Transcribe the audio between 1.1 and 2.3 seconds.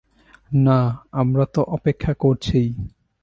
আমরা তো অপেক্ষা